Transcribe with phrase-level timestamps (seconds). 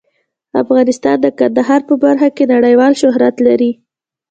[0.61, 3.71] افغانستان د کندهار په برخه کې نړیوال شهرت لري.